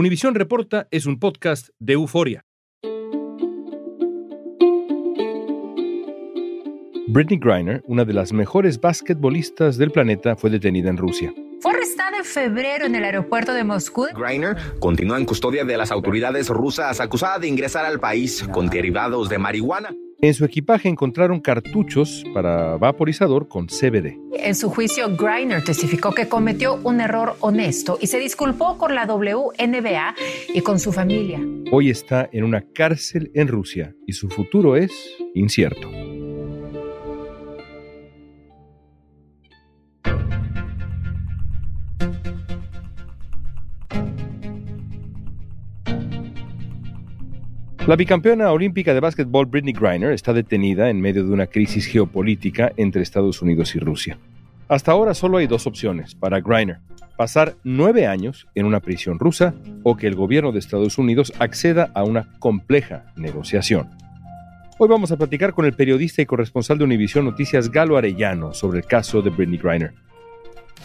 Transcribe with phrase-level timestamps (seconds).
[0.00, 2.46] Univisión Reporta es un podcast de euforia.
[7.06, 11.34] Britney Griner, una de las mejores basquetbolistas del planeta, fue detenida en Rusia.
[11.60, 14.06] Fue arrestada en febrero en el aeropuerto de Moscú.
[14.16, 19.28] Greiner continúa en custodia de las autoridades rusas acusada de ingresar al país con derivados
[19.28, 19.94] de marihuana.
[20.22, 24.18] En su equipaje encontraron cartuchos para vaporizador con CBD.
[24.34, 29.06] En su juicio, Griner testificó que cometió un error honesto y se disculpó con la
[29.06, 30.14] WNBA
[30.52, 31.40] y con su familia.
[31.72, 34.92] Hoy está en una cárcel en Rusia y su futuro es
[35.34, 35.99] incierto.
[47.90, 52.70] La bicampeona olímpica de básquetbol Britney Griner está detenida en medio de una crisis geopolítica
[52.76, 54.16] entre Estados Unidos y Rusia.
[54.68, 56.78] Hasta ahora solo hay dos opciones para Griner,
[57.16, 61.90] pasar nueve años en una prisión rusa o que el gobierno de Estados Unidos acceda
[61.92, 63.90] a una compleja negociación.
[64.78, 68.78] Hoy vamos a platicar con el periodista y corresponsal de Univisión Noticias Galo Arellano sobre
[68.78, 69.94] el caso de Britney Griner.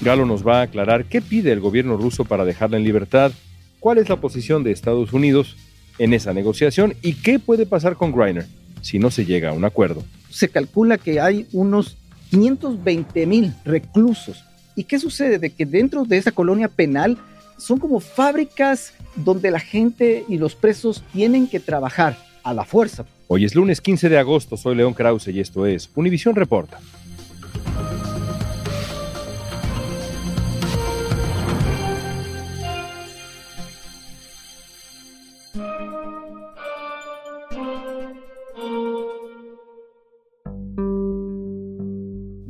[0.01, 3.31] Galo nos va a aclarar qué pide el gobierno ruso para dejarla en libertad,
[3.79, 5.55] cuál es la posición de Estados Unidos
[5.97, 8.45] en esa negociación y qué puede pasar con Griner
[8.81, 10.03] si no se llega a un acuerdo.
[10.29, 11.97] se calcula que hay unos
[12.29, 14.43] 520 mil reclusos.
[14.75, 15.39] ¿Y qué sucede?
[15.39, 17.17] De que dentro de esa colonia penal
[17.57, 23.05] son como fábricas donde la gente y los presos tienen que trabajar a la fuerza.
[23.27, 26.79] Hoy es lunes 15 de agosto, soy León Krause y esto es Univisión Reporta.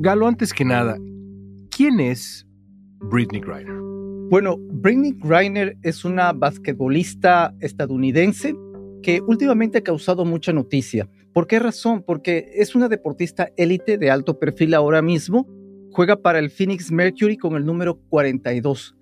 [0.06, 0.96] Galo, antes que nada,
[1.76, 2.46] ¿quién es
[3.10, 3.74] Britney Griner?
[4.30, 8.54] Bueno, Britney Griner es una basquetbolista estadounidense
[9.02, 11.08] que últimamente ha causado mucha noticia.
[11.32, 12.04] ¿Por qué razón?
[12.06, 15.44] Porque es una deportista élite de alto perfil ahora mismo.
[15.90, 18.94] Juega para el Phoenix Mercury con el número 42.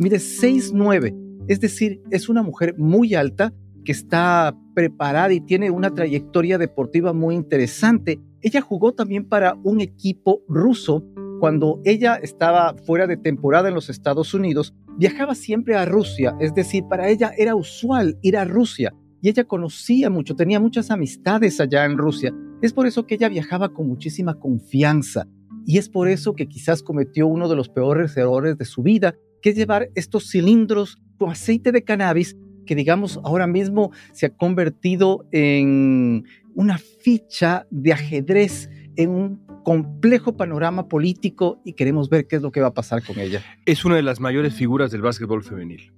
[0.00, 3.54] Mide 6'9", es decir, es una mujer muy alta
[3.84, 8.18] que está preparada y tiene una trayectoria deportiva muy interesante.
[8.42, 11.04] Ella jugó también para un equipo ruso
[11.40, 16.54] cuando ella estaba fuera de temporada en los Estados Unidos, viajaba siempre a Rusia, es
[16.54, 21.60] decir, para ella era usual ir a Rusia y ella conocía mucho, tenía muchas amistades
[21.60, 22.34] allá en Rusia.
[22.62, 25.28] Es por eso que ella viajaba con muchísima confianza
[25.64, 29.14] y es por eso que quizás cometió uno de los peores errores de su vida,
[29.42, 32.36] que es llevar estos cilindros con aceite de cannabis
[32.68, 36.24] que digamos ahora mismo se ha convertido en
[36.58, 42.50] una ficha de ajedrez en un complejo panorama político y queremos ver qué es lo
[42.50, 43.44] que va a pasar con ella.
[43.64, 45.92] Es una de las mayores figuras del básquetbol femenil.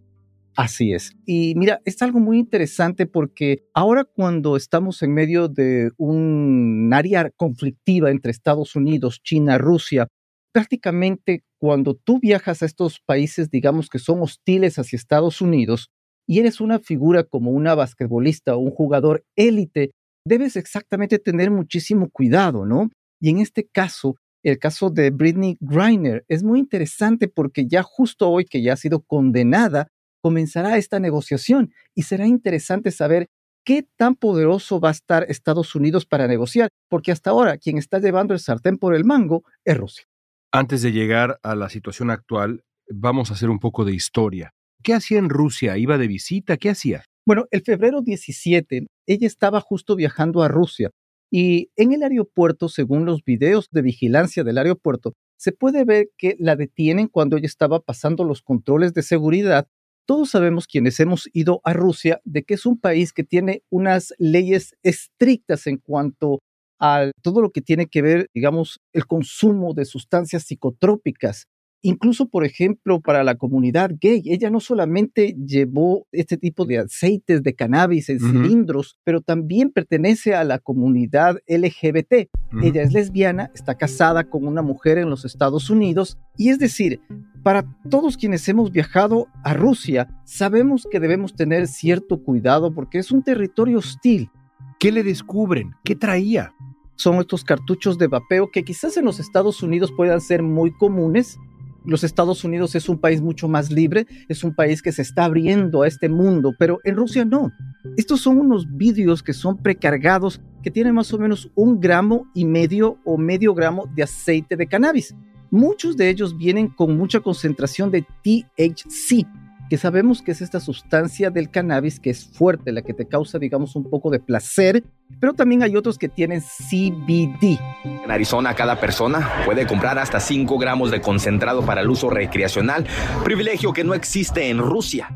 [0.55, 1.17] Así es.
[1.25, 7.31] Y mira, es algo muy interesante porque ahora cuando estamos en medio de un área
[7.31, 10.09] conflictiva entre Estados Unidos, China, Rusia,
[10.53, 15.89] prácticamente cuando tú viajas a estos países, digamos que son hostiles hacia Estados Unidos,
[16.27, 19.93] y eres una figura como una basquetbolista o un jugador élite,
[20.25, 22.91] debes exactamente tener muchísimo cuidado, ¿no?
[23.21, 28.31] Y en este caso, el caso de Britney Griner es muy interesante porque ya justo
[28.31, 29.89] hoy que ya ha sido condenada,
[30.23, 33.29] comenzará esta negociación y será interesante saber
[33.65, 37.99] qué tan poderoso va a estar Estados Unidos para negociar, porque hasta ahora quien está
[37.99, 40.05] llevando el sartén por el mango es Rusia.
[40.53, 44.53] Antes de llegar a la situación actual, vamos a hacer un poco de historia.
[44.83, 45.77] ¿Qué hacía en Rusia?
[45.77, 46.57] ¿Iba de visita?
[46.57, 47.05] ¿Qué hacía?
[47.27, 50.91] Bueno, el febrero 17, ella estaba justo viajando a Rusia
[51.31, 56.37] y en el aeropuerto, según los videos de vigilancia del aeropuerto, se puede ver que
[56.39, 59.69] la detienen cuando ella estaba pasando los controles de seguridad.
[60.07, 64.13] Todos sabemos quienes hemos ido a Rusia de que es un país que tiene unas
[64.19, 66.41] leyes estrictas en cuanto
[66.81, 71.47] a todo lo que tiene que ver, digamos, el consumo de sustancias psicotrópicas.
[71.83, 77.43] Incluso, por ejemplo, para la comunidad gay, ella no solamente llevó este tipo de aceites
[77.43, 82.29] de cannabis en cilindros, pero también pertenece a la comunidad LGBT.
[82.63, 87.01] Ella es lesbiana, está casada con una mujer en los Estados Unidos y es decir,
[87.43, 93.11] para todos quienes hemos viajado a Rusia, sabemos que debemos tener cierto cuidado porque es
[93.11, 94.31] un territorio hostil.
[94.79, 95.73] ¿Qué le descubren?
[95.85, 96.53] ¿Qué traía?
[96.97, 101.39] Son estos cartuchos de vapeo que quizás en los Estados Unidos puedan ser muy comunes,
[101.85, 105.25] los Estados Unidos es un país mucho más libre, es un país que se está
[105.25, 107.51] abriendo a este mundo, pero en Rusia no.
[107.97, 112.45] Estos son unos vídeos que son precargados, que tienen más o menos un gramo y
[112.45, 115.15] medio o medio gramo de aceite de cannabis.
[115.51, 119.27] Muchos de ellos vienen con mucha concentración de THC,
[119.71, 123.39] que sabemos que es esta sustancia del cannabis que es fuerte, la que te causa,
[123.39, 124.83] digamos, un poco de placer,
[125.21, 127.57] pero también hay otros que tienen CBD.
[127.85, 132.85] En Arizona, cada persona puede comprar hasta 5 gramos de concentrado para el uso recreacional,
[133.23, 135.09] privilegio que no existe en Rusia.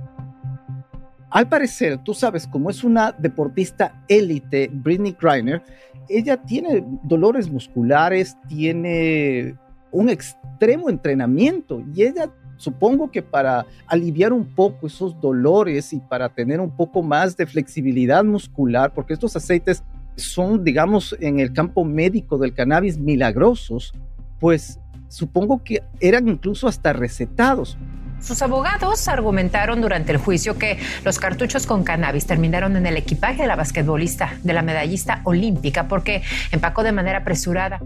[1.30, 5.64] Al parecer, tú sabes, como es una deportista élite, Britney Griner,
[6.08, 9.56] ella tiene dolores musculares, tiene
[9.90, 16.28] un extremo entrenamiento y ella Supongo que para aliviar un poco esos dolores y para
[16.28, 19.82] tener un poco más de flexibilidad muscular, porque estos aceites
[20.16, 23.92] son, digamos, en el campo médico del cannabis milagrosos,
[24.38, 24.78] pues
[25.08, 27.76] supongo que eran incluso hasta recetados.
[28.20, 33.42] Sus abogados argumentaron durante el juicio que los cartuchos con cannabis terminaron en el equipaje
[33.42, 37.80] de la basquetbolista, de la medallista olímpica, porque empacó de manera apresurada.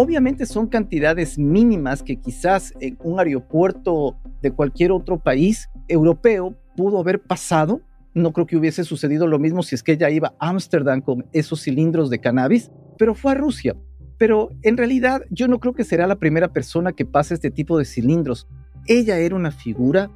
[0.00, 7.00] Obviamente son cantidades mínimas que quizás en un aeropuerto de cualquier otro país europeo pudo
[7.00, 7.80] haber pasado.
[8.14, 11.26] No creo que hubiese sucedido lo mismo si es que ella iba a Ámsterdam con
[11.32, 13.74] esos cilindros de cannabis, pero fue a Rusia.
[14.18, 17.76] Pero en realidad yo no creo que será la primera persona que pase este tipo
[17.76, 18.46] de cilindros.
[18.86, 20.12] Ella era una figura,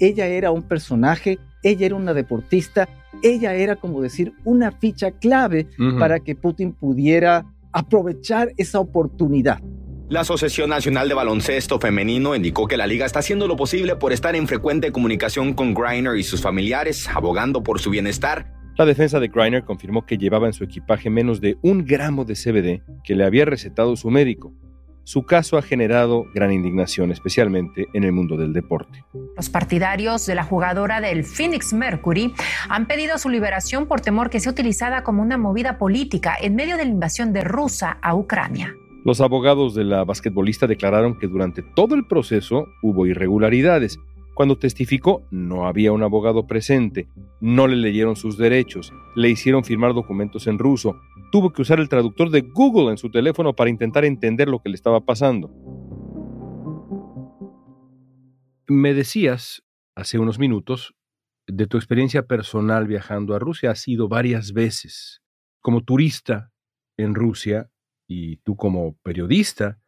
[0.00, 2.88] ella era un personaje, ella era una deportista,
[3.22, 5.68] ella era como decir una ficha clave
[5.98, 9.60] para que Putin pudiera aprovechar esa oportunidad.
[10.08, 14.12] La Asociación Nacional de Baloncesto Femenino indicó que la liga está haciendo lo posible por
[14.12, 18.52] estar en frecuente comunicación con Griner y sus familiares, abogando por su bienestar.
[18.76, 22.34] La defensa de Griner confirmó que llevaba en su equipaje menos de un gramo de
[22.34, 24.52] CBD que le había recetado su médico,
[25.06, 29.04] su caso ha generado gran indignación, especialmente en el mundo del deporte.
[29.36, 32.34] Los partidarios de la jugadora del Phoenix Mercury
[32.68, 36.76] han pedido su liberación por temor que sea utilizada como una movida política en medio
[36.76, 38.74] de la invasión de Rusia a Ucrania.
[39.04, 44.00] Los abogados de la basquetbolista declararon que durante todo el proceso hubo irregularidades
[44.36, 47.08] cuando testificó, no había un abogado presente,
[47.40, 51.00] no le leyeron sus derechos, le hicieron firmar documentos en ruso,
[51.32, 54.68] tuvo que usar el traductor de Google en su teléfono para intentar entender lo que
[54.68, 55.50] le estaba pasando.
[58.66, 59.62] Me decías
[59.94, 60.94] hace unos minutos
[61.46, 63.70] de tu experiencia personal viajando a Rusia.
[63.70, 65.22] Has ido varias veces
[65.62, 66.52] como turista
[66.98, 67.70] en Rusia
[68.06, 69.78] y tú como periodista.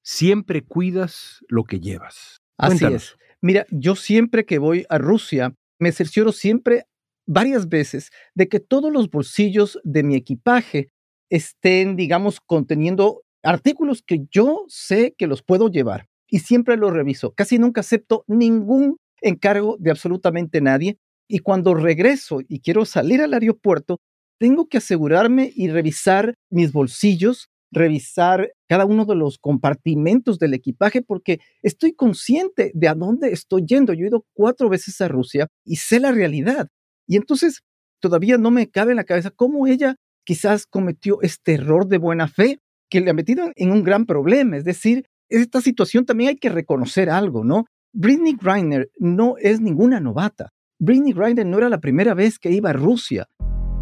[0.00, 2.40] Siempre cuidas lo que llevas.
[2.56, 3.18] Así es.
[3.42, 6.84] Mira, yo siempre que voy a Rusia, me cercioro siempre
[7.26, 10.90] varias veces de que todos los bolsillos de mi equipaje
[11.30, 17.32] estén, digamos, conteniendo artículos que yo sé que los puedo llevar y siempre los reviso.
[17.32, 23.32] Casi nunca acepto ningún encargo de absolutamente nadie y cuando regreso y quiero salir al
[23.32, 23.98] aeropuerto,
[24.38, 31.02] tengo que asegurarme y revisar mis bolsillos revisar cada uno de los compartimentos del equipaje
[31.02, 33.92] porque estoy consciente de a dónde estoy yendo.
[33.92, 36.68] Yo he ido cuatro veces a Rusia y sé la realidad.
[37.06, 37.62] Y entonces
[38.00, 42.28] todavía no me cabe en la cabeza cómo ella quizás cometió este error de buena
[42.28, 42.58] fe
[42.88, 44.56] que le ha metido en un gran problema.
[44.56, 47.66] Es decir, esta situación también hay que reconocer algo, ¿no?
[47.92, 50.50] Britney Griner no es ninguna novata.
[50.78, 53.26] Britney Griner no era la primera vez que iba a Rusia.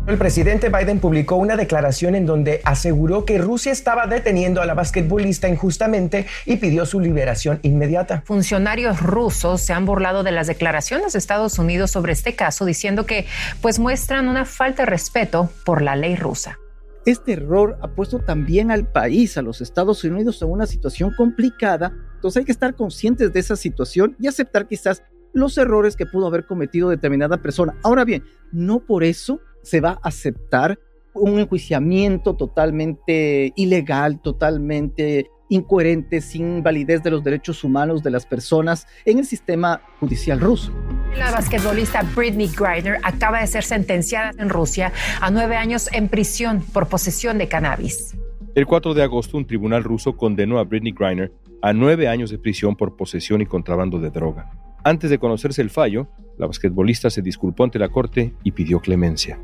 [0.08, 4.72] El presidente Biden publicó una declaración en donde aseguró que Rusia estaba deteniendo a la
[4.72, 8.22] basquetbolista injustamente y pidió su liberación inmediata.
[8.24, 13.04] Funcionarios rusos se han burlado de las declaraciones de Estados Unidos sobre este caso, diciendo
[13.04, 13.26] que
[13.60, 16.58] pues muestran una falta de respeto por la ley rusa.
[17.04, 21.92] Este error ha puesto también al país, a los Estados Unidos, en una situación complicada.
[22.14, 25.02] Entonces hay que estar conscientes de esa situación y aceptar quizás
[25.34, 27.74] los errores que pudo haber cometido determinada persona.
[27.82, 30.78] Ahora bien, no por eso se va a aceptar
[31.14, 38.87] un enjuiciamiento totalmente ilegal, totalmente incoherente, sin validez de los derechos humanos de las personas
[39.04, 40.72] en el sistema judicial ruso.
[41.16, 46.62] La basquetbolista Britney Griner acaba de ser sentenciada en Rusia a nueve años en prisión
[46.72, 48.16] por posesión de cannabis.
[48.54, 51.32] El 4 de agosto, un tribunal ruso condenó a Britney Griner
[51.62, 54.50] a nueve años de prisión por posesión y contrabando de droga.
[54.84, 56.08] Antes de conocerse el fallo,
[56.38, 59.38] la basquetbolista se disculpó ante la corte y pidió clemencia.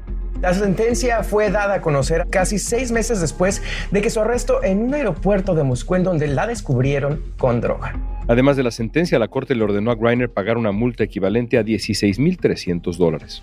[0.45, 4.83] La sentencia fue dada a conocer casi seis meses después de que su arresto en
[4.83, 7.99] un aeropuerto de Moscú en donde la descubrieron con droga.
[8.29, 11.65] Además de la sentencia, la corte le ordenó a Griner pagar una multa equivalente a
[11.65, 13.43] 16.300 dólares.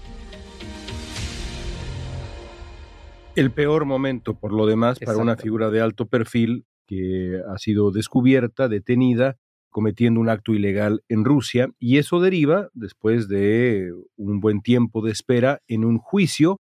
[3.35, 7.89] El peor momento, por lo demás, para una figura de alto perfil que ha sido
[7.89, 9.37] descubierta, detenida,
[9.71, 15.11] cometiendo un acto ilegal en Rusia, y eso deriva, después de un buen tiempo de
[15.11, 16.59] espera, en un juicio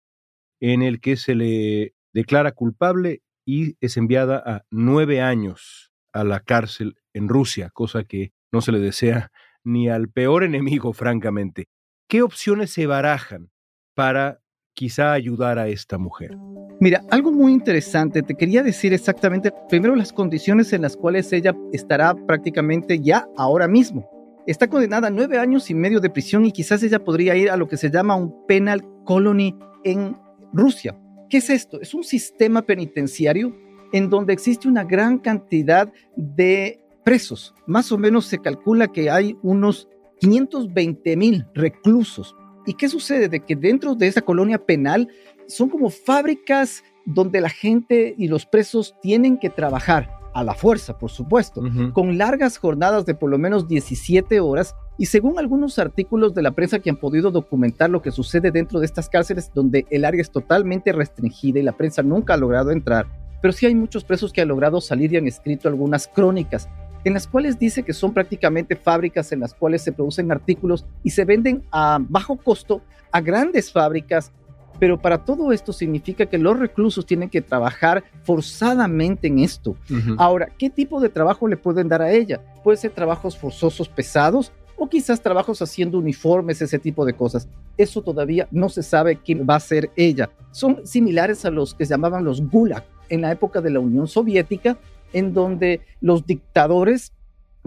[0.60, 6.40] en el que se le declara culpable y es enviada a nueve años a la
[6.40, 9.32] cárcel en Rusia, cosa que no se le desea
[9.64, 11.68] ni al peor enemigo, francamente.
[12.10, 13.52] ¿Qué opciones se barajan
[13.94, 14.40] para
[14.74, 16.38] quizá ayudar a esta mujer?
[16.80, 21.56] Mira, algo muy interesante, te quería decir exactamente, primero las condiciones en las cuales ella
[21.74, 24.08] estará prácticamente ya ahora mismo.
[24.46, 27.58] Está condenada a nueve años y medio de prisión y quizás ella podría ir a
[27.58, 30.16] lo que se llama un penal colony en
[30.54, 30.98] Rusia.
[31.30, 31.82] ¿Qué es esto?
[31.82, 33.56] Es un sistema penitenciario
[33.92, 37.54] en donde existe una gran cantidad de presos.
[37.66, 39.88] Más o menos se calcula que hay unos
[40.20, 42.36] 520 mil reclusos.
[42.66, 43.30] ¿Y qué sucede?
[43.30, 45.08] De que dentro de esa colonia penal
[45.48, 51.00] son como fábricas donde la gente y los presos tienen que trabajar a la fuerza,
[51.00, 51.64] por supuesto,
[51.94, 56.52] con largas jornadas de por lo menos 17 horas y según algunos artículos de la
[56.52, 60.22] prensa que han podido documentar lo que sucede dentro de estas cárceles donde el área
[60.22, 63.08] es totalmente restringida y la prensa nunca ha logrado entrar,
[63.42, 66.70] pero sí hay muchos presos que han logrado salir y han escrito algunas crónicas
[67.04, 71.10] en las cuales dice que son prácticamente fábricas en las cuales se producen artículos y
[71.10, 74.32] se venden a bajo costo a grandes fábricas
[74.80, 79.76] pero para todo esto significa que los reclusos tienen que trabajar forzadamente en esto.
[80.18, 82.42] Ahora, ¿qué tipo de trabajo le pueden dar a ella?
[82.64, 87.48] Puede ser trabajos forzosos pesados o quizás trabajos haciendo uniformes, ese tipo de cosas.
[87.78, 90.30] Eso todavía no se sabe quién va a ser ella.
[90.52, 94.08] Son similares a los que se llamaban los gulag en la época de la Unión
[94.08, 94.78] Soviética,
[95.14, 97.14] en donde los dictadores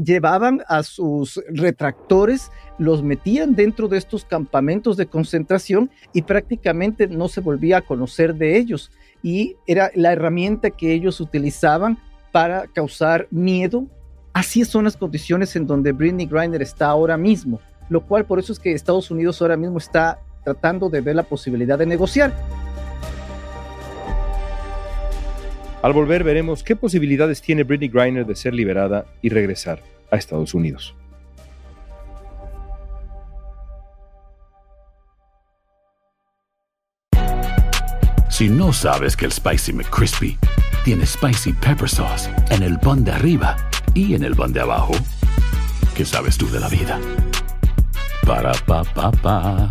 [0.02, 7.28] llevaban a sus retractores, los metían dentro de estos campamentos de concentración y prácticamente no
[7.28, 8.90] se volvía a conocer de ellos.
[9.22, 11.98] Y era la herramienta que ellos utilizaban
[12.32, 13.86] para causar miedo
[14.32, 18.52] Así son las condiciones en donde Britney Griner está ahora mismo, lo cual por eso
[18.52, 22.32] es que Estados Unidos ahora mismo está tratando de ver la posibilidad de negociar.
[25.82, 30.54] Al volver veremos qué posibilidades tiene Britney Griner de ser liberada y regresar a Estados
[30.54, 30.94] Unidos.
[38.28, 40.38] Si no sabes que el Spicy McCrispy
[40.84, 43.56] tiene Spicy Pepper Sauce en el pan de arriba,
[43.94, 44.92] y en el pan de abajo,
[45.94, 46.98] ¿qué sabes tú de la vida?
[48.26, 49.70] Para pa pa pa.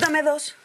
[0.00, 0.56] Dame dos.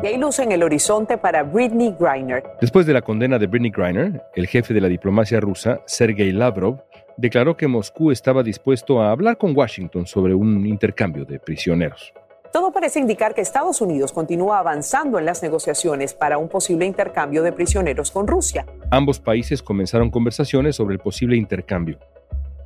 [0.00, 2.44] Y hay luz en el horizonte para Britney Griner.
[2.60, 6.84] Después de la condena de Britney Griner, el jefe de la diplomacia rusa, Sergei Lavrov,
[7.16, 12.12] declaró que Moscú estaba dispuesto a hablar con Washington sobre un intercambio de prisioneros.
[12.52, 17.42] Todo parece indicar que Estados Unidos continúa avanzando en las negociaciones para un posible intercambio
[17.42, 18.66] de prisioneros con Rusia.
[18.92, 21.98] Ambos países comenzaron conversaciones sobre el posible intercambio.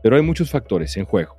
[0.03, 1.35] Pero hay muchos factores en juego.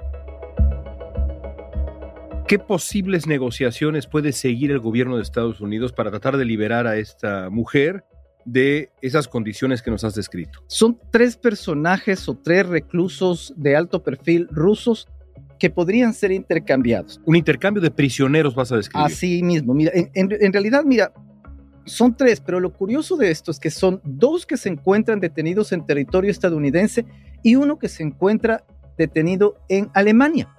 [2.49, 6.97] ¿Qué posibles negociaciones puede seguir el gobierno de Estados Unidos para tratar de liberar a
[6.97, 8.03] esta mujer
[8.43, 10.63] de esas condiciones que nos has descrito?
[10.65, 15.07] Son tres personajes o tres reclusos de alto perfil rusos
[15.59, 17.21] que podrían ser intercambiados.
[17.23, 19.05] Un intercambio de prisioneros vas a describir.
[19.05, 21.13] Así mismo, mira, en, en realidad, mira,
[21.85, 25.71] son tres, pero lo curioso de esto es que son dos que se encuentran detenidos
[25.71, 27.05] en territorio estadounidense
[27.43, 28.63] y uno que se encuentra
[28.97, 30.49] detenido en Alemania.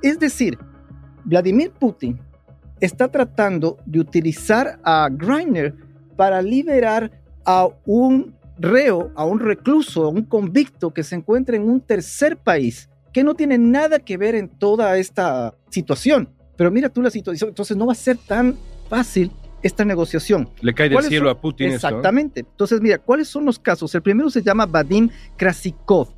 [0.00, 0.56] Es decir,
[1.24, 2.18] Vladimir Putin
[2.80, 5.74] está tratando de utilizar a Greiner
[6.16, 7.10] para liberar
[7.44, 12.36] a un reo, a un recluso, a un convicto que se encuentra en un tercer
[12.36, 16.28] país, que no tiene nada que ver en toda esta situación.
[16.56, 18.56] Pero mira tú la situación, entonces no va a ser tan
[18.88, 20.48] fácil esta negociación.
[20.60, 21.72] Le cae del cielo a Putin.
[21.72, 22.40] Exactamente.
[22.40, 23.94] Entonces, mira, ¿cuáles son los casos?
[23.94, 26.08] El primero se llama Vadim Krasikov.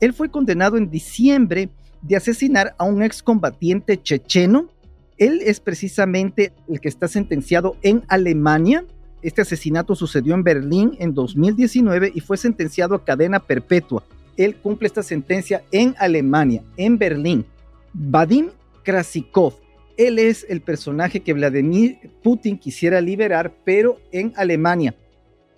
[0.00, 1.68] Él fue condenado en diciembre
[2.02, 4.68] de asesinar a un excombatiente checheno.
[5.16, 8.84] Él es precisamente el que está sentenciado en Alemania.
[9.22, 14.04] Este asesinato sucedió en Berlín en 2019 y fue sentenciado a cadena perpetua.
[14.36, 17.44] Él cumple esta sentencia en Alemania, en Berlín.
[17.92, 18.50] Vadim
[18.84, 19.54] Krasikov.
[19.96, 24.94] Él es el personaje que Vladimir Putin quisiera liberar, pero en Alemania.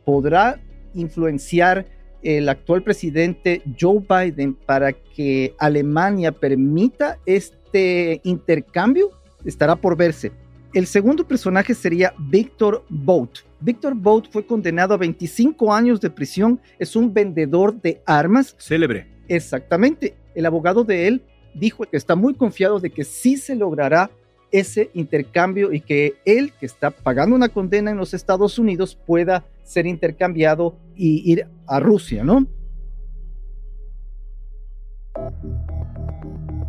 [0.07, 0.59] ¿Podrá
[0.95, 1.87] influenciar
[2.23, 9.11] el actual presidente Joe Biden para que Alemania permita este intercambio
[9.45, 10.33] estará por verse.
[10.73, 13.41] El segundo personaje sería Victor Bout.
[13.61, 18.55] Victor Bout fue condenado a 25 años de prisión, es un vendedor de armas.
[18.59, 19.07] Célebre.
[19.29, 20.15] Exactamente.
[20.35, 21.23] El abogado de él
[21.55, 24.11] dijo que está muy confiado de que sí se logrará
[24.53, 29.45] ese intercambio y que él, que está pagando una condena en los Estados Unidos, pueda
[29.71, 32.49] ser intercambiado y ir a Rusia, ¿no?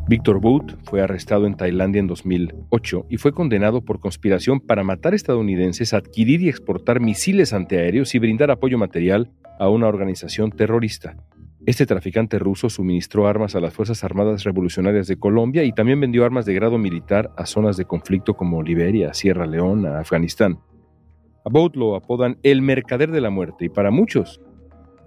[0.08, 5.16] Víctor Boot fue arrestado en Tailandia en 2008 y fue condenado por conspiración para matar
[5.16, 11.16] estadounidenses, adquirir y exportar misiles antiaéreos y brindar apoyo material a una organización terrorista.
[11.66, 16.24] Este traficante ruso suministró armas a las Fuerzas Armadas Revolucionarias de Colombia y también vendió
[16.24, 20.60] armas de grado militar a zonas de conflicto como Liberia, Sierra Leona, Afganistán.
[21.44, 24.40] A Bout lo apodan el mercader de la muerte y para muchos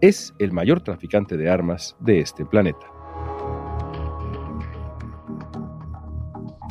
[0.01, 2.87] es el mayor traficante de armas de este planeta.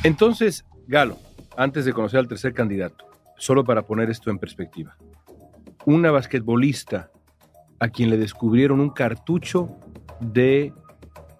[0.02, 1.16] Entonces, Galo,
[1.56, 3.06] antes de conocer al tercer candidato,
[3.38, 4.98] solo para poner esto en perspectiva,
[5.86, 7.10] una basquetbolista
[7.80, 9.70] a quien le descubrieron un cartucho
[10.20, 10.74] de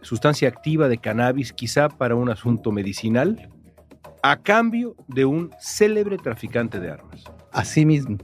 [0.01, 3.51] sustancia activa de cannabis, quizá para un asunto medicinal,
[4.23, 7.25] a cambio de un célebre traficante de armas.
[7.55, 8.19] Así mismo.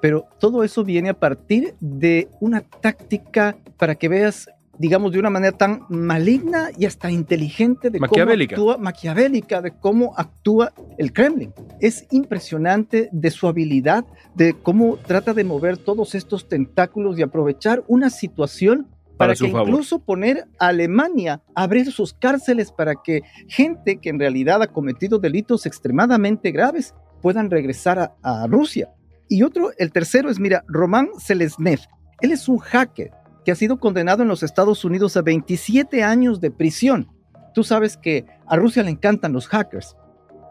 [0.00, 5.30] Pero todo eso viene a partir de una táctica para que veas, digamos, de una
[5.30, 8.56] manera tan maligna y hasta inteligente de maquiavélica.
[8.56, 11.52] cómo actúa, maquiavélica, de cómo actúa el Kremlin.
[11.80, 14.04] Es impresionante de su habilidad,
[14.34, 20.00] de cómo trata de mover todos estos tentáculos y aprovechar una situación para, que incluso
[20.00, 25.18] poner a Alemania a abrir sus cárceles para que gente que en realidad ha cometido
[25.18, 28.90] delitos extremadamente graves puedan regresar a, Rusia.
[29.28, 31.80] Y otro, el tercero es, mira, Roman Selesnev.
[32.20, 33.12] Él es un hacker
[33.44, 37.08] que ha sido condenado en los Estados Unidos a 27 años de prisión.
[37.54, 39.96] Tú sabes que a Rusia le encantan los hackers.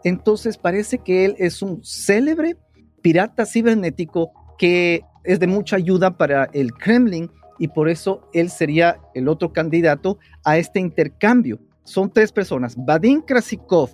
[0.04, 2.56] Entonces parece que él es un célebre
[3.02, 8.98] pirata cibernético que es de mucha ayuda para el Kremlin y por eso él sería
[9.14, 11.60] el otro candidato a este intercambio.
[11.84, 13.90] Son tres personas, Vadim Krasikov,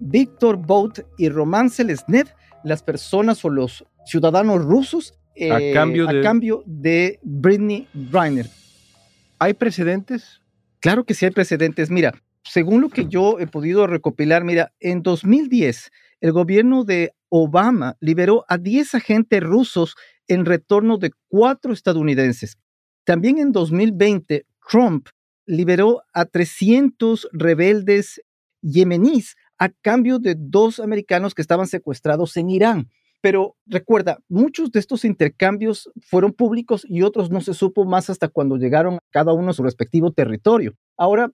[0.00, 2.28] Víctor Bout y Roman Selesnev,
[2.64, 6.20] las personas o los ciudadanos rusos a, eh, cambio de...
[6.20, 8.48] a cambio de Britney Griner.
[9.38, 10.40] ¿Hay precedentes?
[10.80, 11.90] Claro que sí hay precedentes.
[11.90, 17.96] Mira, según lo que yo he podido recopilar, mira, en 2010 el gobierno de Obama
[18.00, 19.94] liberó a 10 agentes rusos
[20.28, 22.58] en retorno de cuatro estadounidenses.
[23.04, 25.08] También en 2020 Trump
[25.46, 28.22] liberó a 300 rebeldes
[28.62, 32.90] yemeníes a cambio de dos americanos que estaban secuestrados en Irán.
[33.20, 38.28] Pero recuerda, muchos de estos intercambios fueron públicos y otros no se supo más hasta
[38.28, 40.74] cuando llegaron cada uno a su respectivo territorio.
[40.96, 41.30] Ahora,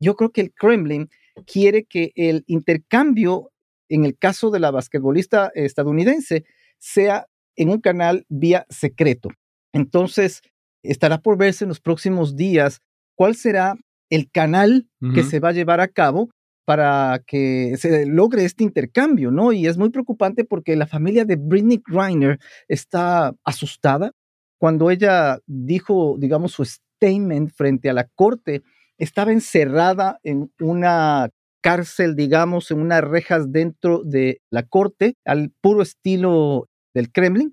[0.00, 1.08] yo creo que el Kremlin
[1.46, 3.52] quiere que el intercambio,
[3.88, 6.44] en el caso de la basquetbolista estadounidense,
[6.78, 9.28] sea en un canal vía secreto.
[9.72, 10.42] Entonces,
[10.82, 12.80] estará por verse en los próximos días
[13.14, 13.76] cuál será
[14.10, 15.14] el canal uh -huh.
[15.14, 16.30] que se va a llevar a cabo
[16.68, 19.52] para que se logre este intercambio, ¿no?
[19.52, 24.12] Y es muy preocupante porque la familia de Britney Griner está asustada
[24.58, 28.60] cuando ella dijo, digamos, su statement frente a la corte
[28.98, 31.30] estaba encerrada en una
[31.62, 37.50] cárcel, digamos, en unas rejas dentro de la corte, al puro estilo del Kremlin.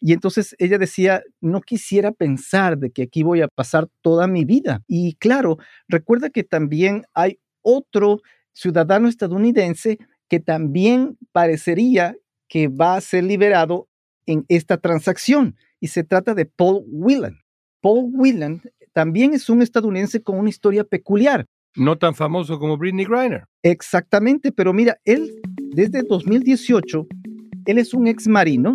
[0.00, 4.44] Y entonces ella decía, no quisiera pensar de que aquí voy a pasar toda mi
[4.44, 4.82] vida.
[4.88, 8.22] Y claro, recuerda que también hay otro
[8.56, 12.16] ciudadano estadounidense que también parecería
[12.48, 13.88] que va a ser liberado
[14.24, 15.56] en esta transacción.
[15.78, 17.38] Y se trata de Paul Whelan.
[17.82, 21.44] Paul Whelan también es un estadounidense con una historia peculiar.
[21.76, 23.44] No tan famoso como Britney Griner.
[23.62, 25.30] Exactamente, pero mira, él
[25.74, 27.06] desde 2018,
[27.66, 28.74] él es un ex marino,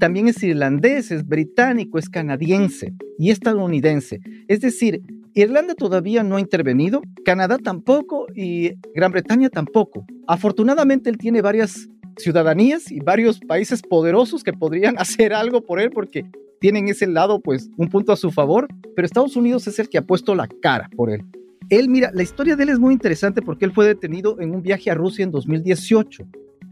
[0.00, 4.18] también es irlandés, es británico, es canadiense y estadounidense.
[4.48, 5.00] Es decir,
[5.34, 10.04] Irlanda todavía no ha intervenido, Canadá tampoco y Gran Bretaña tampoco.
[10.26, 15.90] Afortunadamente él tiene varias ciudadanías y varios países poderosos que podrían hacer algo por él
[15.90, 16.24] porque
[16.60, 19.98] tienen ese lado, pues, un punto a su favor, pero Estados Unidos es el que
[19.98, 21.24] ha puesto la cara por él.
[21.70, 24.62] Él, mira, la historia de él es muy interesante porque él fue detenido en un
[24.62, 26.24] viaje a Rusia en 2018.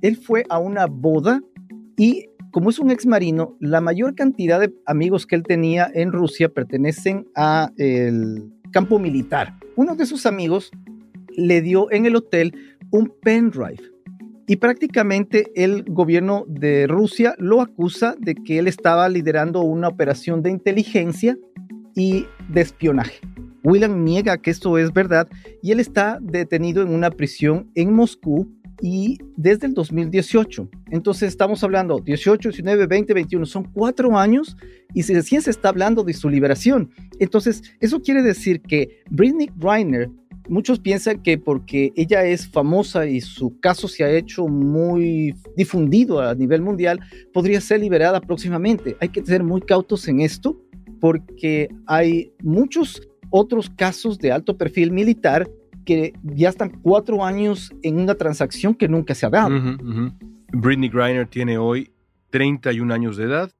[0.03, 1.41] Él fue a una boda
[1.97, 6.13] y como es un ex marino, la mayor cantidad de amigos que él tenía en
[6.13, 9.55] Rusia pertenecen a el campo militar.
[9.77, 10.71] Uno de sus amigos
[11.37, 12.55] le dio en el hotel
[12.91, 13.83] un pendrive
[14.47, 20.43] y prácticamente el gobierno de Rusia lo acusa de que él estaba liderando una operación
[20.43, 21.37] de inteligencia
[21.95, 23.21] y de espionaje.
[23.63, 25.29] William niega que esto es verdad
[25.63, 28.49] y él está detenido en una prisión en Moscú
[28.81, 30.69] y desde el 2018.
[30.91, 34.57] Entonces estamos hablando 18, 19, 20, 21, son cuatro años
[34.95, 36.91] y recién se está hablando de su liberación.
[37.19, 40.11] Entonces eso quiere decir que Britney Griner,
[40.49, 46.21] muchos piensan que porque ella es famosa y su caso se ha hecho muy difundido
[46.21, 47.01] a nivel mundial,
[47.33, 48.97] podría ser liberada próximamente.
[49.01, 50.61] Hay que ser muy cautos en esto
[51.01, 55.49] porque hay muchos otros casos de alto perfil militar
[55.89, 59.59] que ya están cuatro años en una transacción que nunca se ha dado.
[60.53, 61.95] Britney Griner tiene hoy
[62.29, 63.53] 31 años de edad,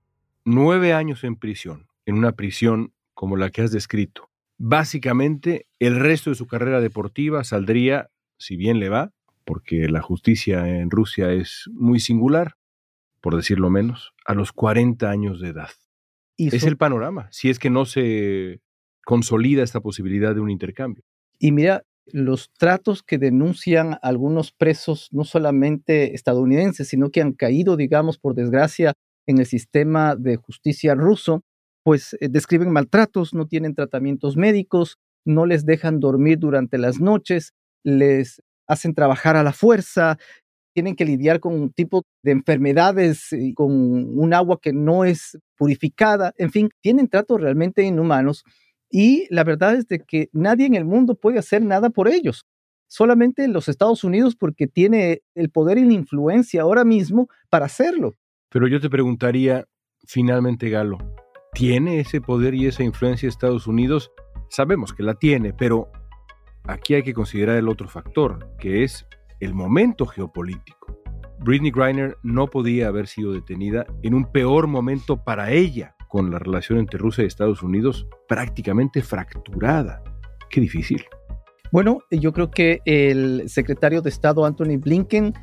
[0.45, 4.29] nueve años en prisión, en una prisión como la que has descrito.
[4.59, 9.11] Básicamente, el resto de su carrera deportiva saldría, si bien le va,
[9.47, 12.57] porque la justicia en Rusia es muy singular,
[13.23, 15.71] por decirlo menos, a los 40 años de edad.
[16.37, 18.61] es el panorama, si es que no se
[19.07, 21.05] consolida esta posibilidad de un intercambio.
[21.39, 27.77] Y mira, los tratos que denuncian algunos presos, no solamente estadounidenses, sino que han caído,
[27.77, 28.95] digamos, por desgracia,
[29.27, 31.43] en el sistema de justicia ruso,
[31.85, 37.53] pues eh, describen maltratos, no tienen tratamientos médicos, no les dejan dormir durante las noches,
[37.85, 40.19] les hacen trabajar a la fuerza,
[40.75, 46.33] tienen que lidiar con un tipo de enfermedades, con un agua que no es purificada,
[46.39, 48.45] en fin, tienen tratos realmente inhumanos
[48.91, 52.47] y la verdad es de que nadie en el mundo puede hacer nada por ellos.
[52.87, 58.15] Solamente los Estados Unidos porque tiene el poder y la influencia ahora mismo para hacerlo.
[58.49, 59.67] Pero yo te preguntaría,
[60.07, 60.97] finalmente, Galo,
[61.53, 64.11] ¿tiene ese poder y esa influencia Estados Unidos?
[64.49, 65.93] Sabemos que la tiene, pero
[66.65, 69.07] aquí hay que considerar el otro factor, que es
[69.41, 70.99] el momento geopolítico.
[71.41, 76.39] Britney Griner no podía haber sido detenida en un peor momento para ella con la
[76.39, 80.03] relación entre Rusia y Estados Unidos prácticamente fracturada.
[80.51, 81.05] Qué difícil.
[81.71, 85.35] Bueno, yo creo que el secretario de Estado Anthony Blinken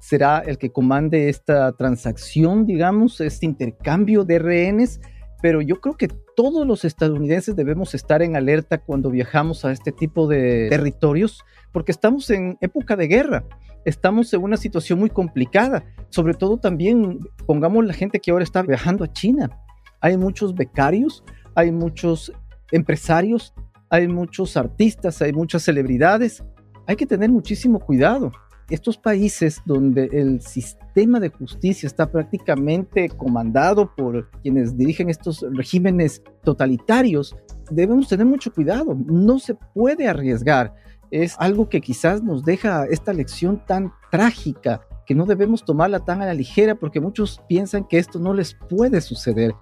[0.00, 5.00] será el que comande esta transacción, digamos, este intercambio de rehenes,
[5.40, 9.92] pero yo creo que todos los estadounidenses debemos estar en alerta cuando viajamos a este
[9.92, 13.44] tipo de territorios, porque estamos en época de guerra,
[13.84, 18.62] estamos en una situación muy complicada, sobre todo también pongamos la gente que ahora está
[18.62, 19.61] viajando a China
[20.02, 22.32] hay muchos becarios, hay muchos
[22.72, 23.54] empresarios,
[23.88, 26.42] hay muchos artistas, hay muchas celebridades.
[26.86, 28.32] Hay que tener muchísimo cuidado.
[28.68, 36.22] Estos países donde el sistema de justicia está prácticamente comandado por quienes dirigen estos regímenes
[36.42, 37.36] totalitarios,
[37.70, 38.96] debemos tener mucho cuidado.
[39.06, 40.74] No se puede arriesgar.
[41.12, 46.22] Es algo que quizás nos deja esta lección tan trágica que no debemos tomarla tan
[46.22, 49.52] a la ligera porque muchos piensan que esto no les puede suceder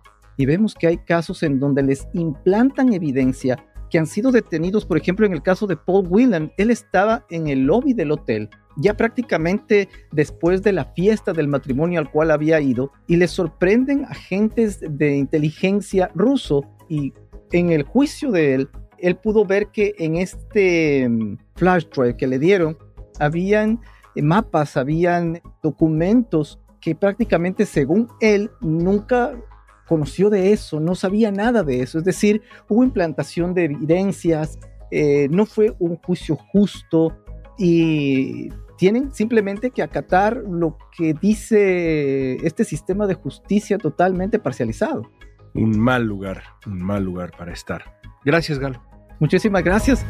[0.40, 4.96] y vemos que hay casos en donde les implantan evidencia que han sido detenidos, por
[4.96, 8.48] ejemplo, en el caso de Paul Whelan, él estaba en el lobby del hotel,
[8.78, 14.06] ya prácticamente después de la fiesta del matrimonio al cual había ido, y le sorprenden
[14.06, 17.12] agentes de inteligencia ruso y
[17.52, 22.26] en el juicio de él, él pudo ver que en este mm, flash drive que
[22.26, 22.78] le dieron,
[23.18, 23.78] habían
[24.16, 29.34] mapas, habían documentos que prácticamente según él nunca
[29.90, 31.98] conoció de eso, no sabía nada de eso.
[31.98, 34.56] Es decir, hubo implantación de evidencias,
[34.92, 37.12] eh, no fue un juicio justo
[37.58, 45.10] y tienen simplemente que acatar lo que dice este sistema de justicia totalmente parcializado.
[45.54, 47.82] Un mal lugar, un mal lugar para estar.
[48.24, 48.80] Gracias, Galo.
[49.18, 50.06] Muchísimas gracias.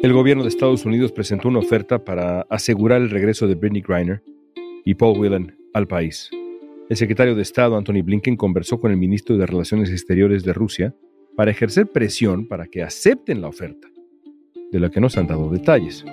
[0.00, 4.22] El gobierno de Estados Unidos presentó una oferta para asegurar el regreso de Britney Griner
[4.84, 6.30] y Paul Whelan al país.
[6.88, 10.94] El secretario de Estado, Anthony Blinken, conversó con el ministro de Relaciones Exteriores de Rusia
[11.34, 13.88] para ejercer presión para que acepten la oferta,
[14.70, 16.04] de la que no se han dado detalles.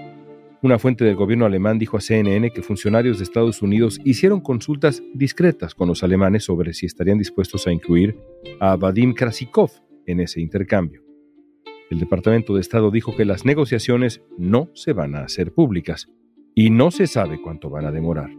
[0.63, 5.03] Una fuente del gobierno alemán dijo a CNN que funcionarios de Estados Unidos hicieron consultas
[5.13, 8.17] discretas con los alemanes sobre si estarían dispuestos a incluir
[8.59, 9.69] a Vadim Krasikov
[10.07, 11.04] en ese intercambio.
[11.91, 16.07] El Departamento de Estado dijo que las negociaciones no se van a hacer públicas
[16.55, 18.31] y no se sabe cuánto van a demorar.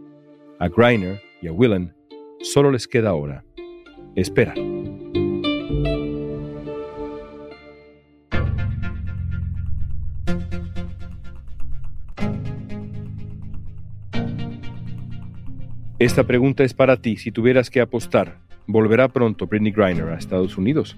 [0.59, 1.95] A Greiner y a Willen
[2.41, 3.45] solo les queda ahora
[4.15, 4.57] esperar.
[15.99, 17.15] Esta pregunta es para ti.
[17.15, 20.97] Si tuvieras que apostar, ¿volverá pronto Britney Griner a Estados Unidos?